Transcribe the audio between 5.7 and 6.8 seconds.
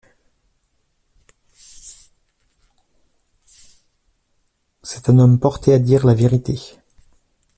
à dire la vérité.